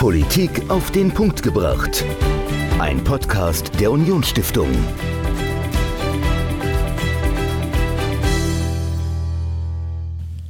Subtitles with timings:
[0.00, 2.06] Politik auf den Punkt gebracht.
[2.78, 4.70] Ein Podcast der Unionsstiftung.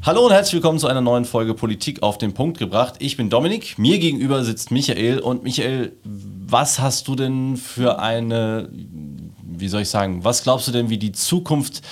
[0.02, 2.94] Hallo und herzlich willkommen zu einer neuen Folge Politik auf den Punkt gebracht.
[3.00, 5.18] Ich bin Dominik, mir gegenüber sitzt Michael.
[5.18, 10.70] Und Michael, was hast du denn für eine, wie soll ich sagen, was glaubst du
[10.70, 11.82] denn, wie die Zukunft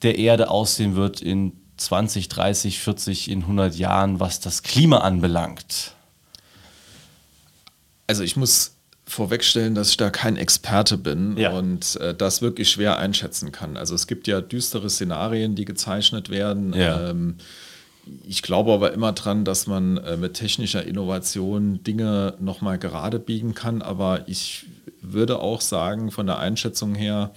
[0.00, 5.92] der Erde aussehen wird in 20, 30, 40, in 100 Jahren, was das Klima anbelangt?
[8.06, 11.50] Also ich muss vorwegstellen, dass ich da kein Experte bin Ja.
[11.52, 13.76] und äh, das wirklich schwer einschätzen kann.
[13.76, 16.72] Also es gibt ja düstere Szenarien, die gezeichnet werden.
[16.72, 17.10] Ja.
[17.10, 17.36] Ähm,
[18.26, 23.54] ich glaube aber immer dran, dass man äh, mit technischer Innovation Dinge nochmal gerade biegen
[23.54, 23.82] kann.
[23.82, 24.66] Aber ich
[25.00, 27.32] würde auch sagen, von der Einschätzung her,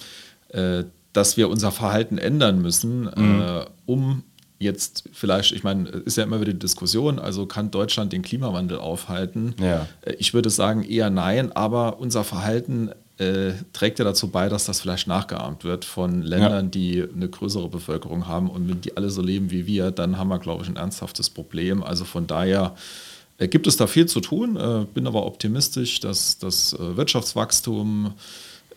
[0.50, 4.24] äh, dass wir unser Verhalten ändern müssen, äh, um
[4.60, 8.78] jetzt vielleicht, ich meine, ist ja immer wieder die Diskussion, also kann Deutschland den Klimawandel
[8.78, 9.56] aufhalten?
[9.60, 9.88] Ja.
[10.02, 14.66] Äh, Ich würde sagen eher nein, aber unser Verhalten äh, trägt ja dazu bei, dass
[14.66, 18.50] das vielleicht nachgeahmt wird von Ländern, die eine größere Bevölkerung haben.
[18.50, 21.30] Und wenn die alle so leben wie wir, dann haben wir, glaube ich, ein ernsthaftes
[21.30, 21.82] Problem.
[21.84, 22.76] Also von daher
[23.38, 28.14] äh, gibt es da viel zu tun, äh, bin aber optimistisch, dass das äh, Wirtschaftswachstum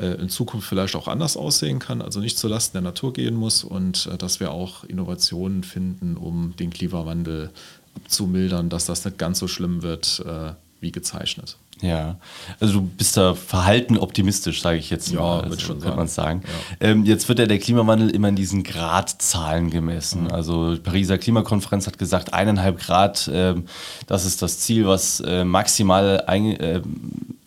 [0.07, 4.07] in Zukunft vielleicht auch anders aussehen kann, also nicht zulasten der Natur gehen muss und
[4.07, 7.51] äh, dass wir auch Innovationen finden, um den Klimawandel
[7.97, 11.57] abzumildern, dass das nicht ganz so schlimm wird äh, wie gezeichnet.
[11.81, 12.17] Ja,
[12.61, 15.41] also du bist da verhalten optimistisch, sage ich jetzt Ja, mal.
[15.43, 16.43] Also, schon kann man sagen.
[16.81, 16.89] Ja.
[16.89, 20.25] Ähm, jetzt wird ja der Klimawandel immer in diesen Gradzahlen gemessen.
[20.25, 20.33] Mhm.
[20.33, 23.67] Also die Pariser Klimakonferenz hat gesagt, eineinhalb Grad, ähm,
[24.07, 26.83] das ist das Ziel, was äh, maximal ein, äh,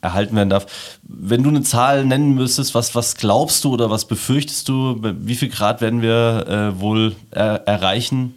[0.02, 0.66] erhalten werden darf.
[1.04, 5.36] Wenn du eine Zahl nennen müsstest, was, was glaubst du oder was befürchtest du, wie
[5.36, 8.36] viel Grad werden wir äh, wohl er erreichen?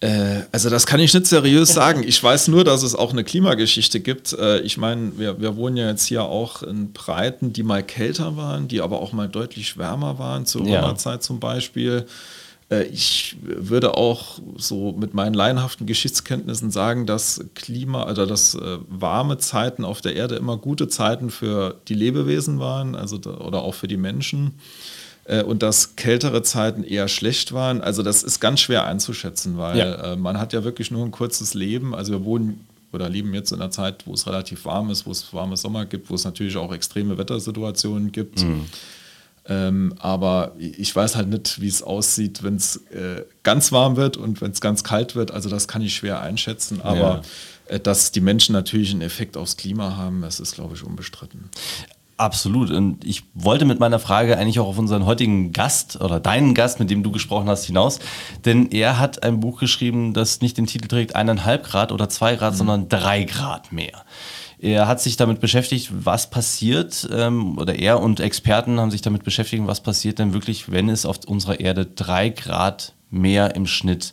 [0.00, 2.04] Äh, also das kann ich nicht seriös sagen.
[2.06, 4.32] Ich weiß nur, dass es auch eine Klimageschichte gibt.
[4.32, 8.36] Äh, ich meine, wir, wir wohnen ja jetzt hier auch in Breiten, die mal kälter
[8.36, 10.80] waren, die aber auch mal deutlich wärmer waren, zur Ja.
[10.80, 12.06] Römerzeit zum Beispiel.
[12.70, 18.56] Äh, Ich würde auch so mit meinen laienhaften Geschichtskenntnissen sagen, dass Klima, also dass
[18.88, 23.74] warme Zeiten auf der Erde immer gute Zeiten für die Lebewesen waren, also oder auch
[23.74, 24.54] für die Menschen
[25.28, 27.80] äh, und dass kältere Zeiten eher schlecht waren.
[27.80, 30.12] Also das ist ganz schwer einzuschätzen, weil Ja.
[30.12, 31.94] äh, man hat ja wirklich nur ein kurzes Leben.
[31.94, 35.10] Also wir wohnen oder leben jetzt in einer Zeit, wo es relativ warm ist, wo
[35.10, 38.44] es warme Sommer gibt, wo es natürlich auch extreme Wettersituationen gibt.
[39.50, 44.16] Ähm, aber ich weiß halt nicht, wie es aussieht, wenn es äh, ganz warm wird
[44.18, 45.30] und wenn es ganz kalt wird.
[45.30, 46.80] Also das kann ich schwer einschätzen.
[46.82, 47.22] Aber
[47.66, 51.48] äh, dass die Menschen natürlich einen Effekt aufs Klima haben, das ist, glaube ich, unbestritten.
[52.18, 52.72] Absolut.
[52.72, 56.80] Und ich wollte mit meiner Frage eigentlich auch auf unseren heutigen Gast oder deinen Gast,
[56.80, 58.00] mit dem du gesprochen hast, hinaus.
[58.44, 62.34] Denn er hat ein Buch geschrieben, das nicht den Titel trägt eineinhalb Grad oder zwei
[62.34, 64.04] Grad, sondern drei Grad mehr.
[64.58, 69.22] Er hat sich damit beschäftigt, was passiert, ähm, oder er und Experten haben sich damit
[69.22, 74.12] beschäftigt, was passiert denn wirklich, wenn es auf unserer Erde drei Grad mehr im Schnitt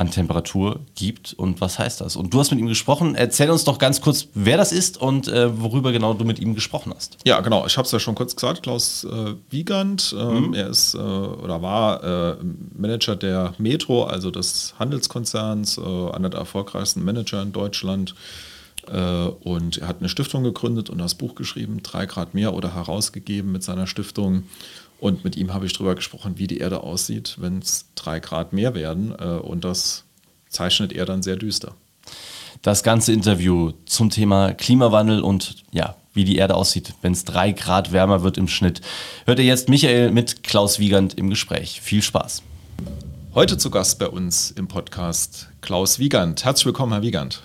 [0.00, 2.16] an Temperatur gibt und was heißt das?
[2.16, 3.14] Und du hast mit ihm gesprochen.
[3.14, 6.54] Erzähl uns doch ganz kurz, wer das ist und äh, worüber genau du mit ihm
[6.54, 7.18] gesprochen hast.
[7.26, 7.66] Ja, genau.
[7.66, 8.62] Ich habe es ja schon kurz gesagt.
[8.62, 12.36] Klaus äh, Wiegand, ähm, er ist äh, oder war äh,
[12.78, 15.80] Manager der Metro, also des Handelskonzerns, äh,
[16.12, 18.14] einer der erfolgreichsten Manager in Deutschland.
[18.90, 22.74] Äh, und er hat eine Stiftung gegründet und das Buch geschrieben, drei Grad mehr oder
[22.74, 24.44] herausgegeben mit seiner Stiftung.
[25.00, 28.52] Und mit ihm habe ich darüber gesprochen, wie die Erde aussieht, wenn es drei Grad
[28.52, 29.14] mehr werden.
[29.18, 30.04] Äh, und das
[30.48, 31.74] zeichnet er dann sehr düster.
[32.62, 37.52] Das ganze Interview zum Thema Klimawandel und ja, wie die Erde aussieht, wenn es drei
[37.52, 38.82] Grad wärmer wird im Schnitt.
[39.24, 41.80] Hört ihr jetzt Michael mit Klaus Wiegand im Gespräch.
[41.80, 42.42] Viel Spaß.
[43.34, 46.44] Heute zu Gast bei uns im Podcast Klaus Wiegand.
[46.44, 47.42] Herzlich willkommen, Herr Wiegand.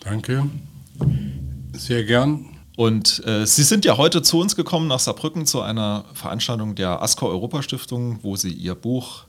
[0.00, 0.44] Danke.
[1.72, 2.57] Sehr gern.
[2.78, 7.02] Und äh, Sie sind ja heute zu uns gekommen nach Saarbrücken zu einer Veranstaltung der
[7.02, 9.24] ASCO Europastiftung, wo Sie Ihr Buch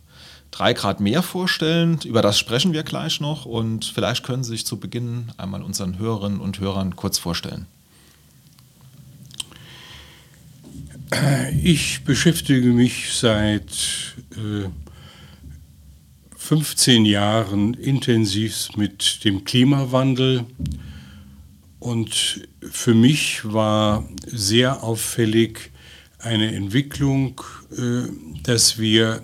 [0.52, 1.98] Drei Grad mehr vorstellen.
[2.06, 5.98] Über das sprechen wir gleich noch und vielleicht können Sie sich zu Beginn einmal unseren
[5.98, 7.66] Hörerinnen und Hörern kurz vorstellen.
[11.64, 14.70] Ich beschäftige mich seit äh,
[16.38, 20.46] 15 Jahren intensiv mit dem Klimawandel
[21.80, 25.72] und für mich war sehr auffällig
[26.20, 27.42] eine Entwicklung,
[27.72, 28.10] äh,
[28.44, 29.22] dass wir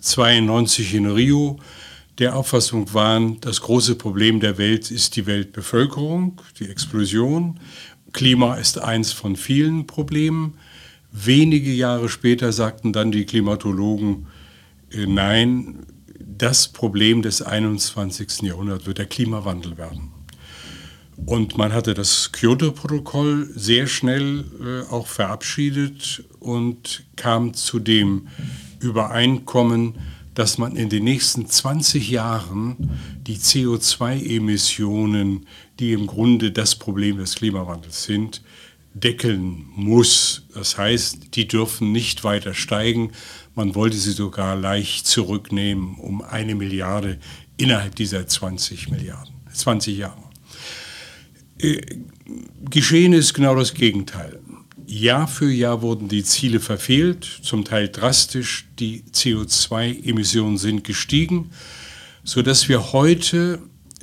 [0.00, 1.58] 92 in Rio
[2.18, 7.60] der Auffassung waren, das große Problem der Welt ist die Weltbevölkerung, die Explosion.
[8.12, 10.54] Klima ist eins von vielen Problemen.
[11.12, 14.26] Wenige Jahre später sagten dann die Klimatologen,
[14.90, 15.86] äh, nein,
[16.18, 18.42] das Problem des 21.
[18.42, 20.17] Jahrhunderts wird der Klimawandel werden.
[21.26, 28.28] Und man hatte das Kyoto-Protokoll sehr schnell äh, auch verabschiedet und kam zu dem
[28.80, 29.98] Übereinkommen,
[30.34, 32.90] dass man in den nächsten 20 Jahren
[33.26, 35.46] die CO2-Emissionen,
[35.80, 38.42] die im Grunde das Problem des Klimawandels sind,
[38.94, 40.44] deckeln muss.
[40.54, 43.12] Das heißt, die dürfen nicht weiter steigen.
[43.54, 47.18] Man wollte sie sogar leicht zurücknehmen um eine Milliarde
[47.56, 50.27] innerhalb dieser 20 Milliarden, 20 Jahre.
[51.58, 51.80] Äh,
[52.70, 54.40] geschehen ist genau das Gegenteil.
[54.86, 58.66] Jahr für Jahr wurden die Ziele verfehlt, zum Teil drastisch.
[58.78, 61.50] Die CO2-Emissionen sind gestiegen,
[62.24, 63.60] sodass wir heute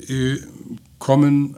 [0.08, 0.38] äh,
[1.00, 1.58] kommen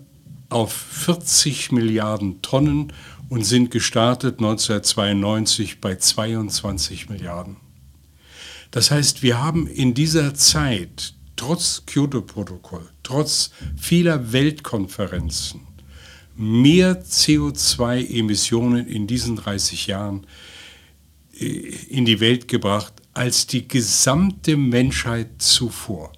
[0.49, 2.93] auf 40 Milliarden Tonnen
[3.29, 7.57] und sind gestartet 1992 bei 22 Milliarden.
[8.71, 15.66] Das heißt, wir haben in dieser Zeit, trotz Kyoto-Protokoll, trotz vieler Weltkonferenzen,
[16.37, 20.27] mehr CO2-Emissionen in diesen 30 Jahren
[21.39, 21.45] äh,
[21.89, 26.11] in die Welt gebracht als die gesamte Menschheit zuvor.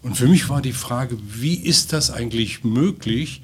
[0.00, 3.42] Und für mich war die Frage, wie ist das eigentlich möglich,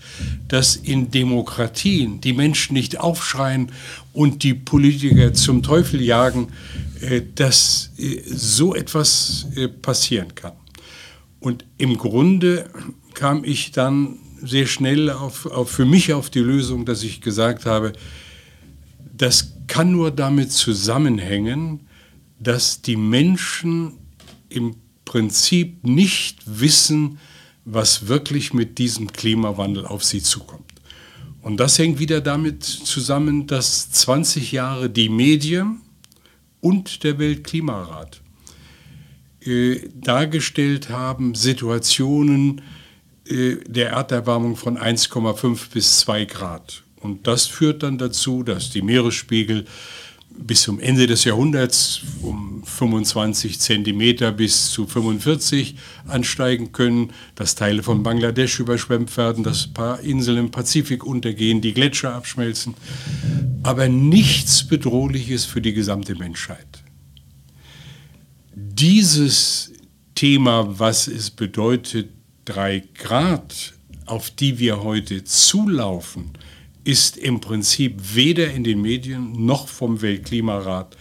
[0.48, 3.72] dass in Demokratien die Menschen nicht aufschreien
[4.12, 6.48] und die Politiker zum Teufel jagen,
[7.00, 9.46] äh, dass äh, so etwas
[9.82, 10.52] passieren kann.
[11.40, 12.70] Und im Grunde
[13.12, 17.66] kam ich dann sehr schnell auf, auf, für mich auf die Lösung, dass ich gesagt
[17.66, 17.92] habe,
[19.16, 21.80] das kann nur damit zusammenhängen,
[22.38, 23.94] dass die Menschen
[24.48, 27.18] im Prinzip nicht wissen,
[27.64, 30.72] was wirklich mit diesem Klimawandel auf sie zukommt.
[31.40, 35.80] Und das hängt wieder damit zusammen, dass 20 Jahre die Medien
[36.60, 38.22] und der Weltklimarat
[39.40, 42.62] äh, dargestellt haben, Situationen,
[43.28, 46.82] der Erderwärmung von 1,5 bis 2 Grad.
[47.00, 49.66] Und das führt dann dazu, dass die Meeresspiegel
[50.36, 55.76] bis zum Ende des Jahrhunderts um 25 Zentimeter bis zu 45
[56.06, 61.60] ansteigen können, dass Teile von Bangladesch überschwemmt werden, dass ein paar Inseln im Pazifik untergehen,
[61.60, 62.74] die Gletscher abschmelzen.
[63.62, 66.82] Aber nichts Bedrohliches für die gesamte Menschheit.
[68.54, 69.72] Dieses
[70.14, 72.08] Thema, was es bedeutet,
[72.44, 73.74] drei Grad,
[74.06, 76.32] auf die wir heute zulaufen,
[76.84, 80.96] ist im Prinzip weder in den Medien noch vom Weltklimarat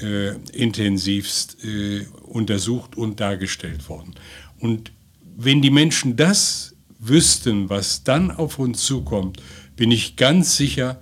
[0.00, 4.14] äh, intensivst äh, untersucht und dargestellt worden.
[4.60, 4.92] Und
[5.36, 9.42] wenn die Menschen das wüssten, was dann auf uns zukommt,
[9.76, 11.00] bin ich ganz sicher,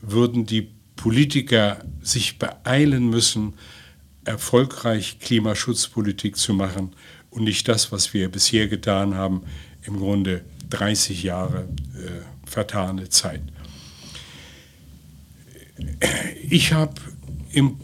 [0.00, 3.54] würden die Politiker sich beeilen müssen,
[4.24, 6.92] erfolgreich Klimaschutzpolitik zu machen
[7.30, 9.42] und nicht das, was wir bisher getan haben,
[9.82, 13.42] im Grunde 30 Jahre äh, vertane Zeit.
[16.48, 16.94] Ich habe
[17.52, 17.76] im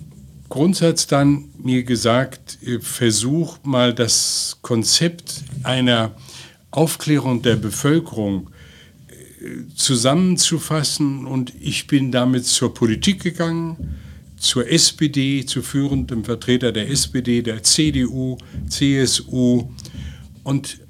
[0.49, 6.14] Grundsatz dann mir gesagt, äh, versuch mal das Konzept einer
[6.70, 8.50] Aufklärung der Bevölkerung
[9.08, 13.96] äh, zusammenzufassen und ich bin damit zur Politik gegangen,
[14.44, 18.37] zur SPD, zu führendem Vertreter der SPD, der CDU,
[18.69, 19.70] CSU.
[20.43, 20.81] Und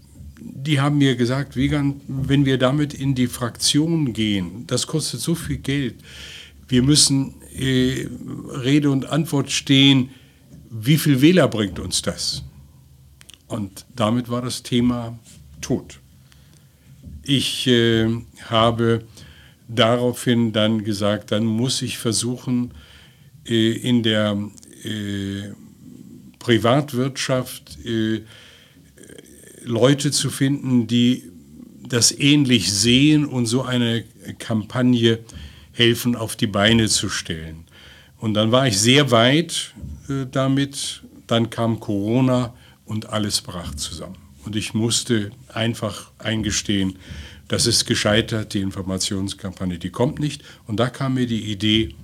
[0.41, 5.37] die haben mir gesagt, Wiegand, wenn wir damit in die Fraktion gehen, das kostet so
[5.37, 5.95] viel Geld.
[6.67, 8.09] Wir müssen äh,
[8.65, 10.11] Rede und Antwort stehen,
[10.69, 12.43] wie viel Wähler bringt uns das?
[13.47, 15.17] Und damit war das Thema
[15.61, 16.01] tot.
[17.23, 18.09] Ich äh,
[18.47, 19.05] habe
[19.69, 22.73] daraufhin dann gesagt, dann muss ich versuchen,
[23.45, 24.39] in der
[24.85, 25.53] äh,
[26.39, 28.23] Privatwirtschaft äh,
[29.65, 31.31] Leute zu finden, die
[31.89, 34.05] das ähnlich sehen und so eine
[34.39, 35.21] Kampagne
[35.73, 37.65] helfen auf die Beine zu stellen.
[38.19, 39.75] Und dann war ich sehr weit
[40.09, 44.17] äh, damit, dann kam Corona und alles brach zusammen.
[44.45, 46.99] Und ich musste einfach eingestehen,
[47.49, 50.43] das ist gescheitert, die Informationskampagne, die kommt nicht.
[50.67, 51.95] Und da kam mir die Idee,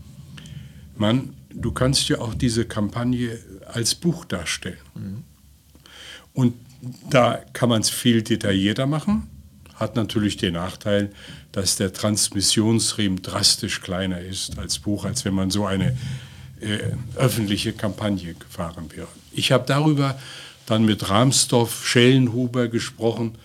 [1.00, 4.78] Mann, du kannst ja auch diese Kampagne als Buch darstellen.
[4.94, 5.24] Mhm.
[6.32, 6.54] Und
[7.10, 9.28] da kann man es viel detaillierter machen,
[9.74, 11.10] hat natürlich den Nachteil,
[11.52, 15.96] dass der Transmissionsriemen drastisch kleiner ist als Buch, als wenn man so eine
[16.60, 16.78] äh,
[17.16, 19.08] öffentliche Kampagne gefahren wäre.
[19.32, 20.18] Ich habe darüber
[20.66, 23.36] dann mit Rahmsdorf, Schellenhuber gesprochen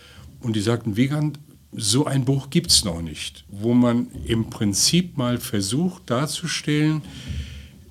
[0.41, 1.39] und die sagten, Wiegand,
[1.77, 7.01] so ein Buch gibt es noch nicht, wo man im Prinzip mal versucht darzustellen,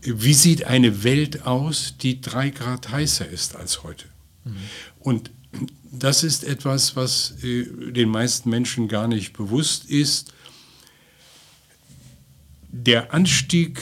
[0.02, 4.06] wie sieht eine Welt aus, die drei Grad heißer ist als heute.
[4.44, 4.56] Mhm.
[5.00, 5.30] Und
[5.92, 10.32] das ist etwas, was äh, den meisten Menschen gar nicht bewusst ist.
[12.70, 13.80] Der Anstieg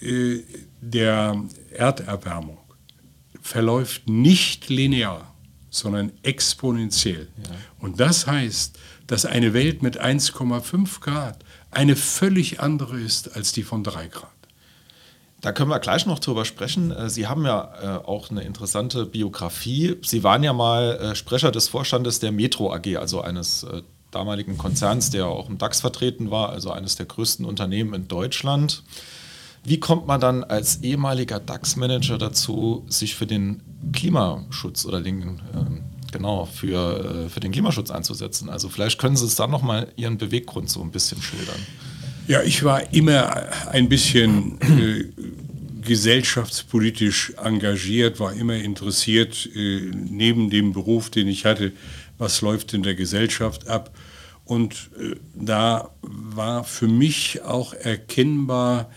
[0.00, 0.42] äh,
[0.80, 2.58] der Erderwärmung
[3.40, 5.33] verläuft nicht linear,
[5.74, 7.28] sondern exponentiell.
[7.36, 7.50] Ja.
[7.80, 13.64] Und das heißt, dass eine Welt mit 1,5 Grad eine völlig andere ist als die
[13.64, 14.30] von 3 Grad.
[15.40, 16.90] Da können wir gleich noch drüber sprechen.
[16.90, 19.96] Äh, Sie haben ja äh, auch eine interessante Biografie.
[20.02, 23.66] Sie waren ja mal äh, Sprecher des Vorstandes der Metro AG, also eines
[24.10, 28.84] damaligen Konzerns, der auch im DAX vertreten war, also eines der größten Unternehmen in Deutschland.
[29.64, 35.80] Wie kommt man dann als ehemaliger DAX-Manager dazu, sich für den Klimaschutz oder den, ähm,
[36.12, 38.50] genau, für, für den Klimaschutz einzusetzen?
[38.50, 41.58] Also vielleicht können Sie es da nochmal Ihren Beweggrund so ein bisschen schildern.
[42.26, 43.36] Ja, ich war immer
[43.70, 45.04] ein bisschen äh,
[45.82, 51.72] gesellschaftspolitisch engagiert, war immer interessiert, äh, neben dem Beruf, den ich hatte,
[52.18, 53.94] was läuft in der Gesellschaft ab.
[54.44, 58.90] Und äh, da war für mich auch erkennbar,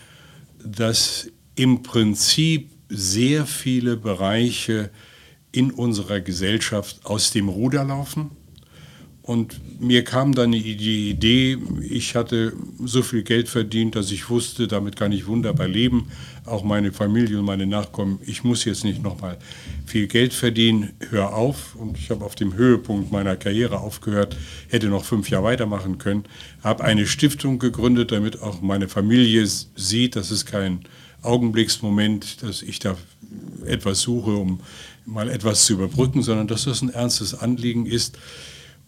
[0.76, 4.90] dass im Prinzip sehr viele Bereiche
[5.52, 8.30] in unserer Gesellschaft aus dem Ruder laufen
[9.28, 14.66] und mir kam dann die Idee, ich hatte so viel Geld verdient, dass ich wusste,
[14.66, 16.10] damit kann ich wunderbar leben,
[16.46, 18.20] auch meine Familie und meine Nachkommen.
[18.24, 19.36] Ich muss jetzt nicht nochmal
[19.84, 21.74] viel Geld verdienen, hör auf.
[21.74, 24.34] Und ich habe auf dem Höhepunkt meiner Karriere aufgehört,
[24.68, 26.24] hätte noch fünf Jahre weitermachen können,
[26.64, 30.86] habe eine Stiftung gegründet, damit auch meine Familie sieht, dass es kein
[31.20, 32.96] Augenblicksmoment, dass ich da
[33.66, 34.60] etwas suche, um
[35.04, 38.16] mal etwas zu überbrücken, sondern dass das ein ernstes Anliegen ist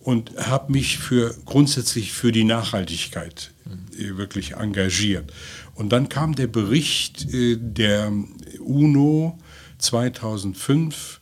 [0.00, 3.52] und habe mich für, grundsätzlich für die Nachhaltigkeit
[3.98, 5.32] äh, wirklich engagiert.
[5.74, 8.12] Und dann kam der Bericht äh, der
[8.60, 9.38] UNO
[9.78, 11.20] 2005,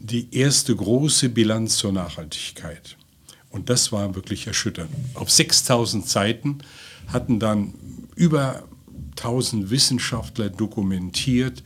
[0.00, 2.96] die erste große Bilanz zur Nachhaltigkeit.
[3.50, 4.90] Und das war wirklich erschütternd.
[5.14, 6.58] Auf 6000 Seiten
[7.08, 7.74] hatten dann
[8.14, 8.64] über
[9.16, 11.62] 1000 Wissenschaftler dokumentiert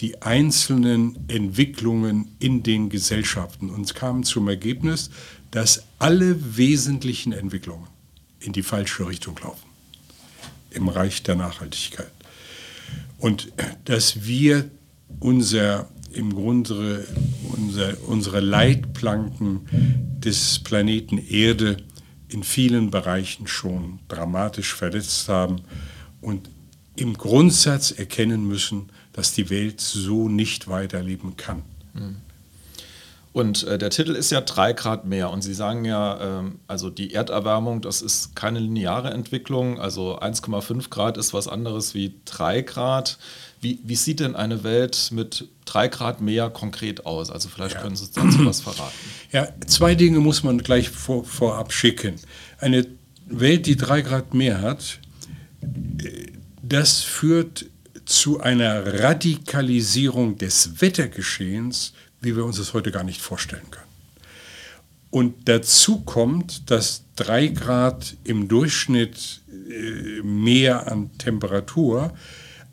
[0.00, 5.10] die einzelnen Entwicklungen in den Gesellschaften und kamen zum Ergebnis,
[5.50, 7.88] dass alle wesentlichen Entwicklungen
[8.40, 9.68] in die falsche Richtung laufen
[10.70, 12.10] im Reich der Nachhaltigkeit.
[13.18, 13.52] Und
[13.84, 14.70] dass wir
[15.18, 17.06] unser, im Grunde
[17.52, 19.66] unser, unsere Leitplanken
[20.18, 21.78] des Planeten Erde
[22.28, 25.62] in vielen Bereichen schon dramatisch verletzt haben
[26.20, 26.48] und
[26.96, 31.62] im Grundsatz erkennen müssen, dass die Welt so nicht weiterleben kann.
[31.94, 32.16] Mhm.
[33.32, 35.30] Und äh, der Titel ist ja 3 Grad mehr.
[35.30, 39.80] Und Sie sagen ja, ähm, also die Erderwärmung, das ist keine lineare Entwicklung.
[39.80, 43.18] Also 1,5 Grad ist was anderes wie 3 Grad.
[43.60, 47.30] Wie, wie, sieht denn eine Welt mit 3 Grad mehr konkret aus?
[47.30, 47.82] Also vielleicht ja.
[47.82, 48.96] können Sie uns dazu was verraten.
[49.30, 52.16] Ja, zwei Dinge muss man gleich vor, vorab schicken.
[52.58, 52.84] Eine
[53.26, 54.98] Welt, die 3 Grad mehr hat,
[56.62, 57.66] das führt
[58.06, 63.86] zu einer Radikalisierung des Wettergeschehens wie wir uns das heute gar nicht vorstellen können.
[65.10, 72.12] Und dazu kommt, dass drei Grad im Durchschnitt äh, mehr an Temperatur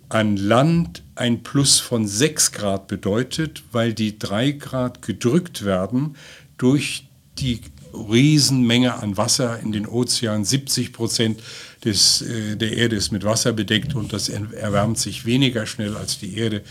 [0.10, 6.16] an Land ein Plus von 6 Grad bedeutet, weil die 3 Grad gedrückt werden
[6.58, 7.62] durch die
[7.94, 10.46] Riesenmenge an Wasser in den Ozeanen.
[10.46, 11.42] 70 Prozent
[11.84, 16.20] des, äh, der Erde ist mit Wasser bedeckt und das erwärmt sich weniger schnell als
[16.20, 16.64] die Erde.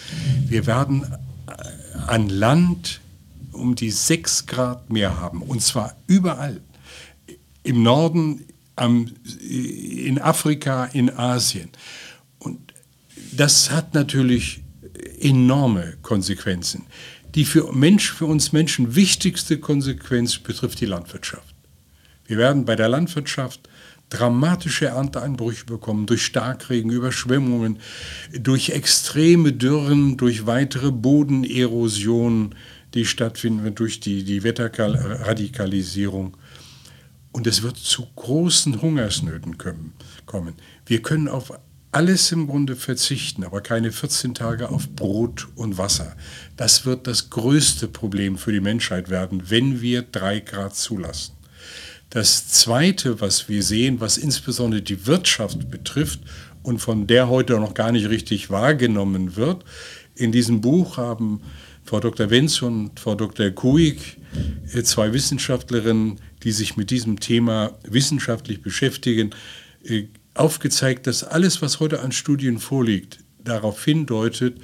[0.47, 1.05] Wir werden
[2.07, 3.01] an Land
[3.53, 5.43] um die 6 Grad mehr haben.
[5.43, 6.61] Und zwar überall.
[7.63, 8.45] Im Norden,
[8.77, 9.11] am,
[9.41, 11.71] in Afrika, in Asien.
[12.39, 12.75] Und
[13.33, 14.63] das hat natürlich
[15.21, 16.87] enorme Konsequenzen.
[17.35, 21.55] Die für, Mensch, für uns Menschen wichtigste Konsequenz betrifft die Landwirtschaft.
[22.27, 23.69] Wir werden bei der Landwirtschaft
[24.09, 27.79] dramatische Ernteeinbrüche bekommen durch Starkregen, Überschwemmungen,
[28.33, 32.55] durch extreme Dürren, durch weitere Bodenerosionen,
[32.95, 36.37] die stattfinden durch die, die Wetterradikalisierung.
[37.33, 40.55] Und es wird zu großen Hungersnöten kommen.
[40.87, 41.53] Wir können auf
[41.93, 46.15] alles im Grunde verzichten, aber keine 14 Tage auf Brot und Wasser.
[46.57, 51.36] Das wird das größte Problem für die Menschheit werden, wenn wir drei Grad zulassen.
[52.17, 56.21] Das Zweite, was wir sehen, was insbesondere die Wirtschaft betrifft
[56.63, 59.67] und von der heute noch gar nicht richtig wahrgenommen wird,
[60.15, 61.43] in diesem Buch haben
[61.85, 62.31] Frau Dr.
[62.31, 63.51] Wenz und Frau Dr.
[63.51, 64.17] Kuig,
[64.73, 69.35] äh, zwei Wissenschaftlerinnen, die sich mit diesem Thema wissenschaftlich beschäftigen,
[69.85, 74.57] äh, aufgezeigt, dass alles, was heute an Studien vorliegt, darauf hindeutet,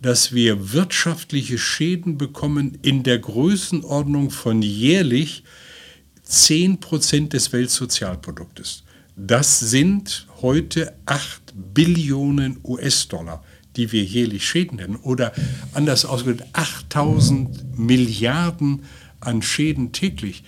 [0.00, 5.42] dass wir wirtschaftliche Schäden bekommen in der Größenordnung von jährlich
[6.24, 8.84] 10 Prozent des Weltsozialproduktes.
[9.16, 13.44] Das sind heute 8 Billionen US-Dollar,
[13.76, 14.96] die wir jährlich Schäden nennen.
[14.96, 15.32] Oder
[15.74, 18.84] anders ausgedrückt, 8000 Milliarden
[19.20, 20.44] an Schäden täglich.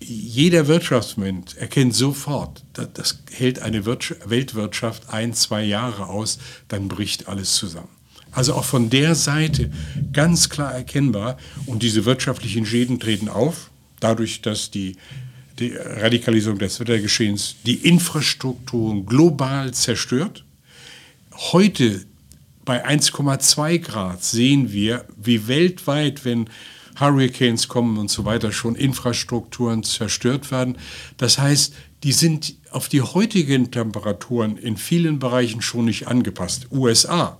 [0.00, 7.54] Jeder Wirtschaftsmensch erkennt sofort, das hält eine Weltwirtschaft ein, zwei Jahre aus, dann bricht alles
[7.54, 7.88] zusammen.
[8.34, 9.70] Also auch von der Seite
[10.12, 11.38] ganz klar erkennbar.
[11.66, 13.70] Und diese wirtschaftlichen Schäden treten auf,
[14.04, 14.96] dadurch, dass die,
[15.58, 20.44] die Radikalisierung des Wettergeschehens die Infrastrukturen global zerstört.
[21.52, 22.04] Heute
[22.64, 26.48] bei 1,2 Grad sehen wir, wie weltweit, wenn
[27.00, 30.76] Hurricanes kommen und so weiter, schon Infrastrukturen zerstört werden.
[31.16, 36.68] Das heißt, die sind auf die heutigen Temperaturen in vielen Bereichen schon nicht angepasst.
[36.70, 37.38] USA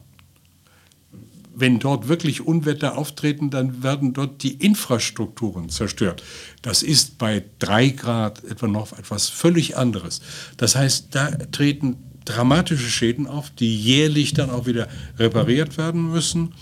[1.55, 6.23] wenn dort wirklich Unwetter auftreten, dann werden dort die Infrastrukturen zerstört.
[6.65, 10.23] Das ist bei drei Grad etwa noch etwas völlig anderes.
[10.57, 16.55] Das heißt, da treten dramatische Schäden auf, die jährlich dann auch wieder repariert werden müssen.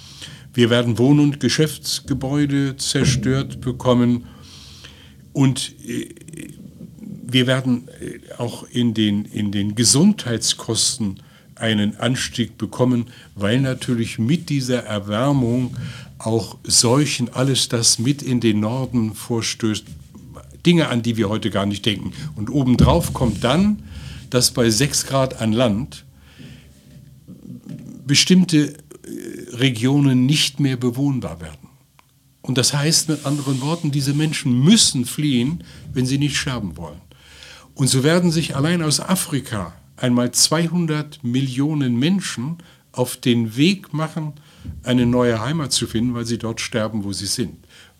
[0.52, 4.26] Wir werden Wohn- und Geschäftsgebäude zerstört bekommen
[5.32, 6.08] und äh,
[7.24, 11.22] wir werden äh, auch in den, in den Gesundheitskosten
[11.62, 15.76] einen Anstieg bekommen, weil natürlich mit dieser Erwärmung
[16.18, 19.84] auch Seuchen, alles das mit in den Norden vorstößt,
[20.66, 22.12] Dinge, an die wir heute gar nicht denken.
[22.36, 23.82] Und obendrauf kommt dann,
[24.30, 26.04] dass bei 6 Grad an Land
[28.06, 28.76] bestimmte äh,
[29.52, 31.68] Regionen nicht mehr bewohnbar werden.
[32.40, 37.00] Und das heißt mit anderen Worten, diese Menschen müssen fliehen, wenn sie nicht sterben wollen.
[37.74, 42.58] Und so werden sich allein aus Afrika einmal 200 Millionen Menschen
[42.90, 44.34] auf den Weg machen,
[44.82, 47.56] eine neue Heimat zu finden, weil sie dort sterben, wo sie sind.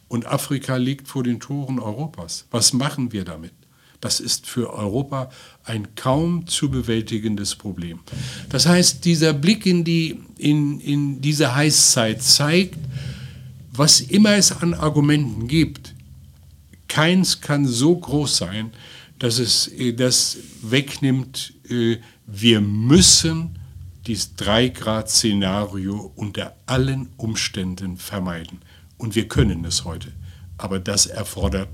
[0.09, 2.47] Und Afrika liegt vor den Toren Europas.
[2.51, 3.53] Was machen wir damit?
[4.01, 5.31] Das ist für Europa
[5.65, 8.01] ein kaum zu bewältigendes Problem.
[8.49, 12.79] Das heißt, dieser Blick in, die, in, in diese Heißzeit zeigt,
[13.73, 15.95] was immer es an Argumenten gibt,
[16.89, 18.73] keins kann so groß sein,
[19.23, 21.55] dass es äh, das wegnimmt,
[22.27, 23.59] wir müssen
[24.07, 28.61] dieses 3-Grad-Szenario unter allen Umständen vermeiden.
[28.99, 30.13] Und wir können es heute.
[30.59, 31.69] Aber das erfordert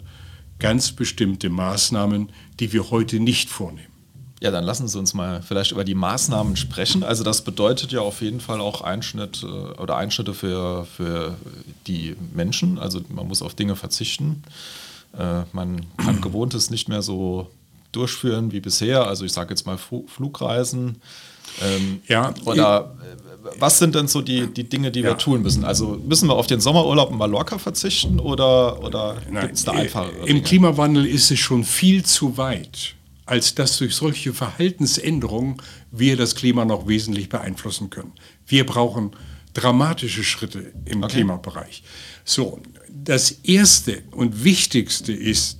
[0.59, 2.31] ganz bestimmte Maßnahmen,
[2.61, 3.89] die wir heute nicht vornehmen.
[4.41, 7.03] Ja, dann lassen Sie uns mal vielleicht über die Maßnahmen sprechen.
[7.03, 11.37] Also das bedeutet ja auf jeden Fall auch Einschnitt äh, oder Einschnitte für, für
[11.87, 12.79] die Menschen.
[12.79, 14.45] Also man muss auf Dinge verzichten.
[15.19, 17.51] Äh, man kann Gewohntes nicht mehr so
[17.92, 19.07] durchführen wie bisher.
[19.07, 21.01] Also ich sage jetzt mal Flugreisen.
[21.62, 25.07] Ähm, ja, oder äh, was sind denn so die, die Dinge, die ja.
[25.09, 25.64] wir tun müssen?
[25.64, 29.83] Also müssen wir auf den Sommerurlaub in Mallorca verzichten oder, oder gibt es da äh,
[29.83, 32.94] einfache Im Klimawandel ist es schon viel zu weit,
[33.27, 35.57] als dass durch solche Verhaltensänderungen
[35.90, 38.12] wir das Klima noch wesentlich beeinflussen können.
[38.46, 39.12] Wir brauchen
[39.55, 41.14] dramatische Schritte im okay.
[41.14, 41.83] Klimabereich.
[42.24, 45.59] So, das Erste und Wichtigste ist,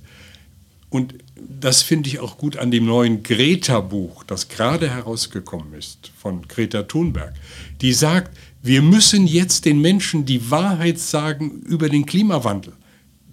[0.89, 1.15] und
[1.47, 6.83] das finde ich auch gut an dem neuen Greta-Buch, das gerade herausgekommen ist von Greta
[6.83, 7.33] Thunberg.
[7.81, 12.73] Die sagt, wir müssen jetzt den Menschen die Wahrheit sagen über den Klimawandel.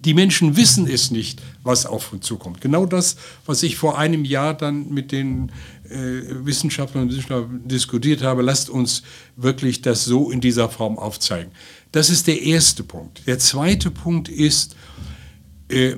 [0.05, 2.61] Die Menschen wissen es nicht, was auf uns zukommt.
[2.61, 5.51] Genau das, was ich vor einem Jahr dann mit den
[5.89, 9.03] äh, Wissenschaftlern und Wissenschaftlern diskutiert habe, lasst uns
[9.35, 11.51] wirklich das so in dieser Form aufzeigen.
[11.91, 13.25] Das ist der erste Punkt.
[13.25, 14.75] Der zweite Punkt ist,
[15.69, 15.95] äh,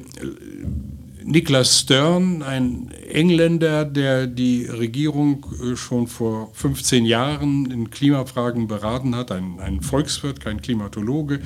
[1.24, 9.16] Niklas Stern, ein Engländer, der die Regierung äh, schon vor 15 Jahren in Klimafragen beraten
[9.16, 11.42] hat, ein, ein Volkswirt, kein Klimatologe,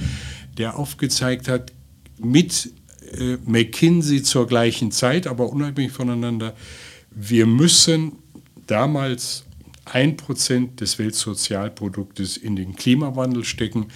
[0.57, 1.73] der aufgezeigt hat,
[2.19, 2.71] mit
[3.17, 6.53] äh, McKinsey zur gleichen Zeit, aber unabhängig voneinander,
[7.11, 8.13] wir müssen
[8.67, 9.45] damals
[9.85, 13.87] ein Prozent des Weltsozialproduktes in den Klimawandel stecken.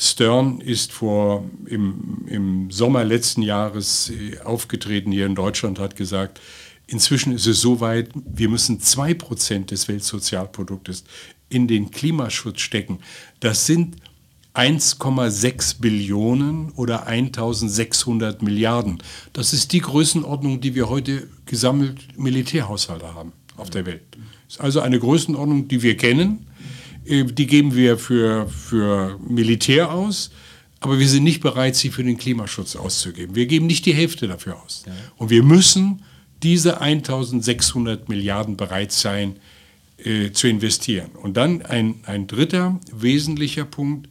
[0.00, 6.40] Stern ist vor, im, im Sommer letzten Jahres äh, aufgetreten hier in Deutschland, hat gesagt,
[6.86, 11.02] inzwischen ist es so weit, wir müssen 2% des Weltsozialproduktes
[11.48, 13.00] in den Klimaschutz stecken.
[13.40, 13.96] Das sind
[14.54, 19.02] 1,6 Billionen oder 1600 Milliarden.
[19.32, 24.02] Das ist die Größenordnung, die wir heute gesammelt Militärhaushalte haben auf der Welt.
[24.46, 26.47] Das ist also eine Größenordnung, die wir kennen
[27.08, 30.30] die geben wir für, für Militär aus,
[30.80, 33.34] aber wir sind nicht bereit, sie für den Klimaschutz auszugeben.
[33.34, 34.84] Wir geben nicht die Hälfte dafür aus.
[34.86, 34.92] Ja.
[35.16, 36.02] Und wir müssen
[36.42, 39.36] diese 1600 Milliarden bereit sein,
[39.98, 41.10] äh, zu investieren.
[41.20, 44.08] Und dann ein, ein dritter wesentlicher Punkt.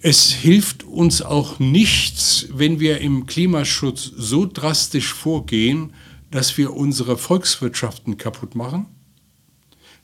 [0.00, 5.92] Es hilft uns auch nichts, wenn wir im Klimaschutz so drastisch vorgehen,
[6.30, 8.86] dass wir unsere Volkswirtschaften kaputt machen,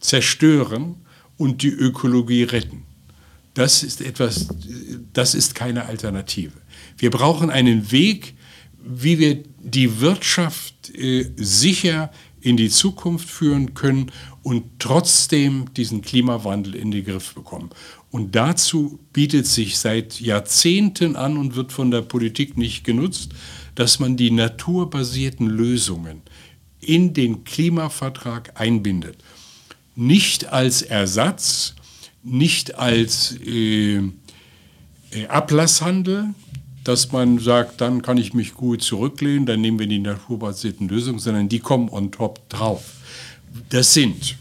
[0.01, 0.97] zerstören
[1.37, 2.85] und die Ökologie retten.
[3.55, 4.49] Das ist etwas,
[5.13, 6.53] das ist keine Alternative.
[6.99, 8.35] Wir brauchen einen Weg,
[8.85, 16.75] wie wir die Wirtschaft äh, sicher in die Zukunft führen können und trotzdem diesen Klimawandel
[16.75, 17.71] in den Griff bekommen.
[18.11, 23.31] Und dazu bietet sich seit Jahrzehnten an und wird von der Politik nicht genutzt,
[23.75, 26.23] dass man die naturbasierten Lösungen
[26.81, 29.17] in den Klimavertrag einbindet.
[29.97, 31.75] Nicht als Ersatz,
[32.23, 36.35] nicht als äh, äh Ablasshandel,
[36.85, 41.19] dass man sagt, dann kann ich mich gut zurücklehnen, dann nehmen wir die naturbasierten Lösungen,
[41.19, 42.85] sondern die kommen on top drauf.
[43.71, 44.37] Das sind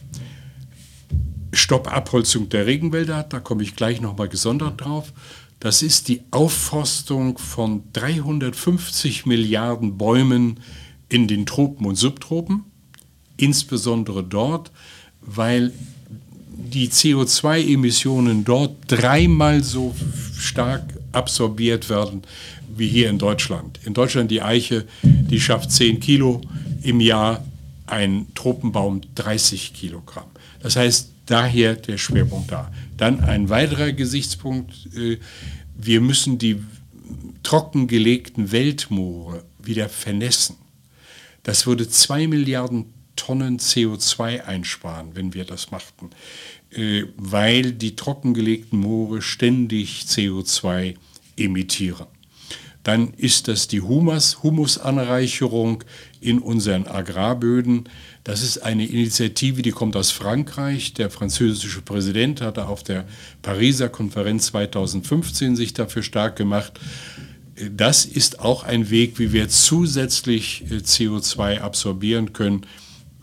[1.54, 5.14] Stoppabholzung der Regenwälder, da komme ich gleich nochmal gesondert drauf.
[5.60, 10.60] Das ist die Aufforstung von 350 Milliarden Bäumen
[11.08, 12.66] in den Tropen und Subtropen,
[13.38, 14.72] insbesondere dort,
[15.26, 15.72] weil
[16.74, 19.96] die CO2-Emissionen dort dreimal so
[20.38, 22.24] stark absorbiert werden
[22.76, 23.80] wie hier in Deutschland.
[23.86, 26.42] In Deutschland die Eiche, die schafft 10 Kilo
[26.82, 27.44] im Jahr,
[27.86, 30.26] ein Tropenbaum 30 Kilogramm.
[30.62, 32.72] Das heißt, daher der Schwerpunkt da.
[32.98, 35.18] Dann ein weiterer Gesichtspunkt, äh,
[35.76, 36.64] wir müssen die
[37.44, 40.56] trockengelegten Weltmoore wieder vernässen.
[41.44, 46.10] Das würde 2 Milliarden Tonnen CO2 einsparen, wenn wir das machten.
[46.72, 50.96] Äh, weil die trockengelegten Moore ständig CO2
[51.38, 52.08] emittieren.
[52.84, 55.84] Dann ist das die Humus, Humusanreicherung
[56.20, 57.88] in unseren Agrarböden.
[58.24, 60.94] Das ist eine Initiative, die kommt aus Frankreich.
[60.94, 63.06] Der französische Präsident hatte auf der
[63.42, 66.80] Pariser Konferenz 2015 sich dafür stark gemacht.
[67.72, 72.66] Das ist auch ein Weg, wie wir zusätzlich äh, CO2 absorbieren können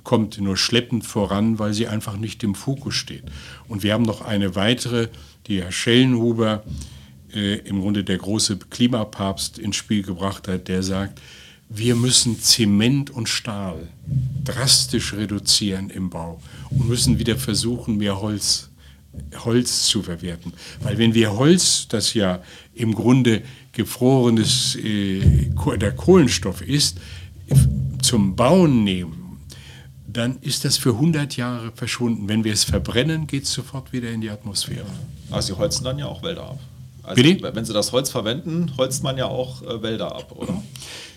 [0.05, 3.25] kommt nur schleppend voran, weil sie einfach nicht im Fokus steht.
[3.69, 5.09] Und wir haben noch eine weitere,
[5.47, 6.63] die Herr Schellenhuber,
[7.35, 11.21] äh, im Grunde der große Klimapapst ins Spiel gebracht hat, der sagt,
[11.69, 13.89] wir müssen Zement und Stahl
[14.45, 18.71] drastisch reduzieren im Bau und müssen wieder versuchen, mehr Holz,
[19.45, 20.53] Holz zu verwerten.
[20.81, 22.43] Weil wenn wir Holz, das ja
[22.75, 26.99] im Grunde gefrorenes äh, der Kohlenstoff ist,
[28.03, 29.20] zum Bauen nehmen,
[30.13, 32.29] dann ist das für 100 Jahre verschwunden.
[32.29, 34.87] Wenn wir es verbrennen, geht es sofort wieder in die Atmosphäre.
[35.31, 36.59] Also Sie holzen dann ja auch Wälder ab.
[37.03, 37.23] Also?
[37.23, 40.63] Wenn Sie das Holz verwenden, holzt man ja auch äh, Wälder ab, oder?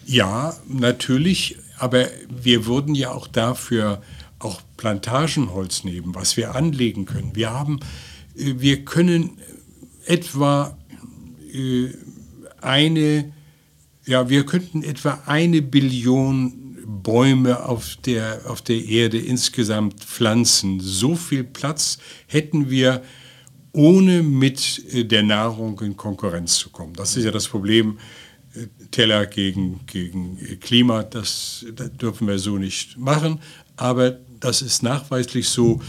[0.06, 4.02] Ja, natürlich, aber wir würden ja auch dafür
[4.40, 7.36] auch Plantagenholz nehmen, was wir anlegen können.
[7.36, 7.80] Wir haben,
[8.36, 9.38] äh, wir können
[10.06, 10.78] etwa
[11.54, 11.90] äh,
[12.62, 13.32] eine,
[14.06, 20.80] ja, wir könnten etwa eine Billion Bäume auf der, auf der Erde insgesamt pflanzen.
[20.80, 23.04] So viel Platz hätten wir,
[23.72, 26.94] ohne mit äh, der Nahrung in Konkurrenz zu kommen.
[26.94, 27.98] Das ist ja das Problem.
[28.54, 33.40] Äh, Teller gegen, gegen Klima, das, das dürfen wir so nicht machen.
[33.76, 35.82] Aber das ist nachweislich so.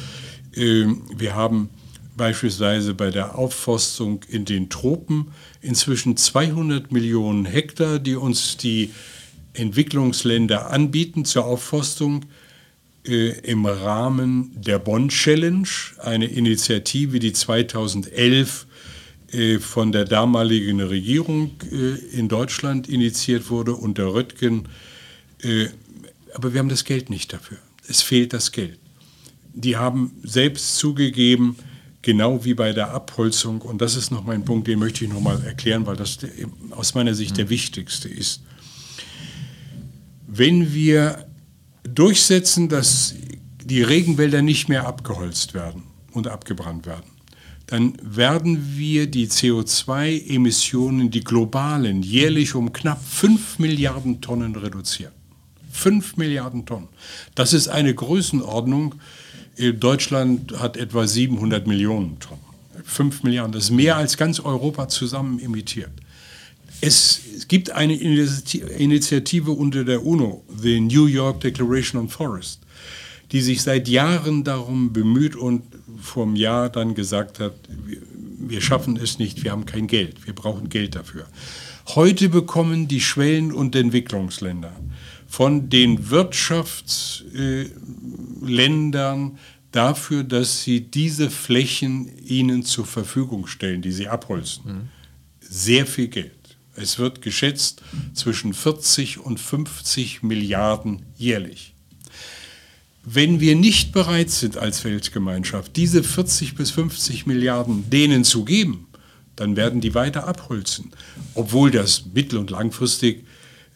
[0.54, 1.68] Ähm, wir haben
[2.16, 8.92] beispielsweise bei der Aufforstung in den Tropen inzwischen 200 Millionen Hektar, die uns die
[9.54, 12.26] Entwicklungsländer anbieten zur Aufforstung
[13.06, 18.66] äh, im Rahmen der Bonn Challenge, eine Initiative, die 2011
[19.32, 24.68] äh, von der damaligen Regierung äh, in Deutschland initiiert wurde unter Röttgen.
[25.42, 25.68] Äh,
[26.34, 27.58] aber wir haben das Geld nicht dafür.
[27.88, 28.78] Es fehlt das Geld.
[29.54, 31.56] Die haben selbst zugegeben,
[32.02, 35.20] genau wie bei der Abholzung, und das ist noch mein Punkt, den möchte ich noch
[35.20, 36.18] mal erklären, weil das
[36.70, 38.42] aus meiner Sicht der wichtigste ist
[40.36, 41.26] wenn wir
[41.84, 43.14] durchsetzen, dass
[43.62, 47.10] die Regenwälder nicht mehr abgeholzt werden und abgebrannt werden,
[47.66, 55.12] dann werden wir die CO2-Emissionen, die globalen, jährlich um knapp 5 Milliarden Tonnen reduzieren.
[55.72, 56.88] 5 Milliarden Tonnen.
[57.34, 58.96] Das ist eine Größenordnung.
[59.78, 62.42] Deutschland hat etwa 700 Millionen Tonnen.
[62.84, 65.92] 5 Milliarden, das ist mehr als ganz Europa zusammen emittiert.
[66.80, 72.60] Es gibt eine Initiative unter der UNO, the New York Declaration on Forest,
[73.32, 75.62] die sich seit Jahren darum bemüht und
[76.00, 77.54] vor einem Jahr dann gesagt hat,
[78.48, 81.26] wir schaffen es nicht, wir haben kein Geld, wir brauchen Geld dafür.
[81.94, 84.72] Heute bekommen die Schwellen- und Entwicklungsländer
[85.26, 87.66] von den Wirtschafts, äh,
[89.74, 94.64] dafür, dass sie diese Flächen ihnen zur Verfügung stellen, die sie abholzen.
[94.64, 94.88] Mhm.
[95.40, 96.33] Sehr viel Geld.
[96.76, 97.82] Es wird geschätzt
[98.14, 101.74] zwischen 40 und 50 Milliarden jährlich.
[103.04, 108.88] Wenn wir nicht bereit sind als Weltgemeinschaft, diese 40 bis 50 Milliarden denen zu geben,
[109.36, 110.92] dann werden die weiter abholzen.
[111.34, 113.24] Obwohl das mittel- und langfristig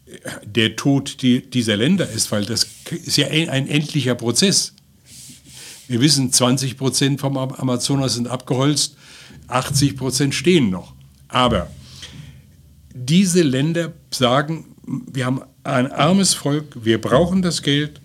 [0.07, 4.73] äh, der Tod dieser Länder ist, weil das ist ja ein endlicher Prozess.
[5.89, 8.97] Wir wissen, 20 Prozent vom Amazonas sind abgeholzt,
[9.49, 10.95] 80 Prozent stehen noch.
[11.29, 11.71] Aber
[13.05, 18.01] diese Länder sagen, wir haben ein armes Volk, wir brauchen das Geld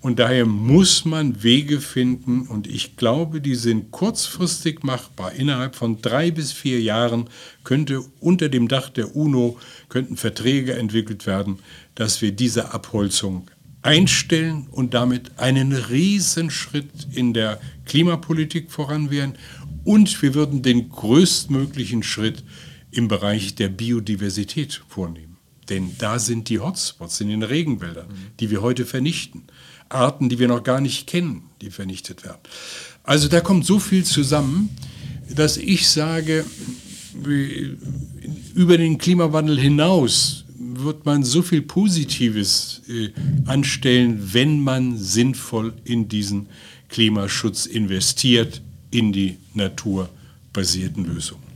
[0.00, 5.32] und daher muss man Wege finden und ich glaube, die sind kurzfristig machbar.
[5.32, 7.28] Innerhalb von drei bis vier Jahren
[7.64, 11.58] könnte unter dem Dach der UNO könnten Verträge entwickelt werden,
[11.94, 13.50] dass wir diese Abholzung
[13.82, 19.34] einstellen und damit einen Riesenschritt in der Klimapolitik voran wären.
[19.84, 22.42] Und wir würden den größtmöglichen Schritt
[22.90, 25.36] im Bereich der Biodiversität vornehmen.
[25.68, 28.06] Denn da sind die Hotspots in den Regenwäldern,
[28.40, 29.44] die wir heute vernichten.
[29.88, 32.38] Arten, die wir noch gar nicht kennen, die vernichtet werden.
[33.02, 34.70] Also da kommt so viel zusammen,
[35.34, 36.44] dass ich sage,
[38.54, 43.10] über den Klimawandel hinaus wird man so viel Positives äh,
[43.46, 46.46] anstellen, wenn man sinnvoll in diesen
[46.88, 51.49] Klimaschutz investiert, in die naturbasierten Lösungen.